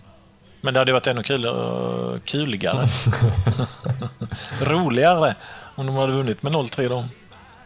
[0.61, 1.47] Men det hade varit ännu kul,
[2.25, 2.87] kuligare.
[4.63, 5.35] Roligare
[5.75, 7.05] om de hade vunnit med 0-3 då.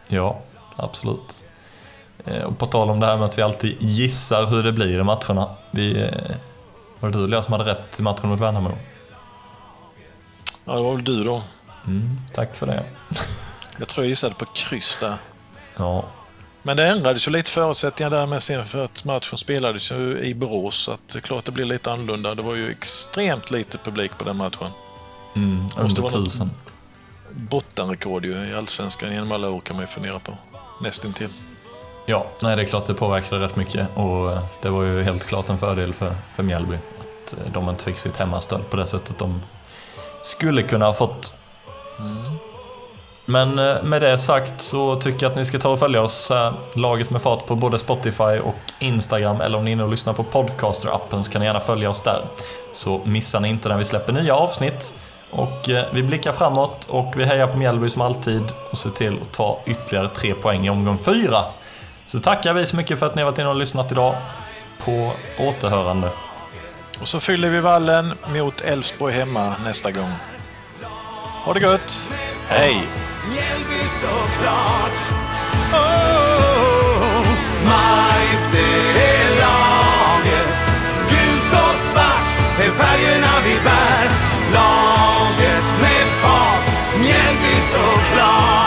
[0.07, 0.39] Ja,
[0.75, 1.43] absolut.
[2.25, 4.99] Eh, Och på tal om det här med att vi alltid gissar hur det blir
[4.99, 5.49] i matcherna.
[5.71, 6.35] Vi, eh,
[6.99, 8.71] var det du eller jag som hade rätt i matchen mot Värnamo?
[10.65, 11.41] Ja, det var väl du då.
[11.87, 12.83] Mm, tack för det.
[13.79, 15.15] Jag tror jag gissade på kryss där.
[15.77, 16.05] Ja,
[16.65, 20.33] Men det ändrades ju lite förutsättningar där med sen för att matchen spelades ju i
[20.33, 20.75] Borås.
[20.75, 22.35] Så att det är klart det blir lite annorlunda.
[22.35, 24.71] Det var ju extremt lite publik på den matchen.
[25.35, 26.51] mm, under tusen.
[27.31, 30.31] Bottenrekord ju i Allsvenskan genom alla år kan man ju fundera på.
[30.81, 31.29] Nästintill.
[32.05, 35.27] Ja, nej det är klart det påverkade rätt mycket och eh, det var ju helt
[35.27, 36.75] klart en fördel för, för Mjällby.
[36.75, 39.41] Att eh, de inte fick sitt hemmastöd på det sättet de
[40.23, 41.33] skulle kunna ha fått.
[43.25, 46.31] Men eh, med det sagt så tycker jag att ni ska ta och följa oss,
[46.31, 49.41] eh, Laget med fart, på både Spotify och Instagram.
[49.41, 52.01] Eller om ni är inne och lyssnar på Podcaster-appen så kan ni gärna följa oss
[52.01, 52.21] där.
[52.73, 54.93] Så missar ni inte när vi släpper nya avsnitt.
[55.31, 59.17] Och eh, vi blickar framåt och vi hejar på Mjällby som alltid och ser till
[59.21, 61.45] att ta ytterligare tre poäng i omgång fyra.
[62.07, 64.15] Så tackar vi så mycket för att ni har varit inne och lyssnat idag.
[64.85, 66.09] På återhörande.
[67.01, 70.11] Och så fyller vi vallen mot Elfsborg hemma nästa gång.
[71.45, 72.09] Ha det gött!
[72.47, 72.87] Hej!
[73.29, 74.95] Mjällby såklart.
[75.73, 77.27] Oh,
[77.63, 80.57] MIF det är laget.
[81.09, 82.29] Gult och svart
[82.59, 84.09] är färgerna vi bär.
[84.53, 86.97] Laget med fart.
[86.99, 88.64] Mjällby såklart.